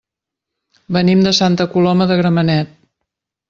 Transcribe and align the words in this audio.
Venim 0.97 1.21
de 1.27 1.35
Santa 1.41 1.69
Coloma 1.77 2.11
de 2.13 2.21
Gramenet. 2.23 2.77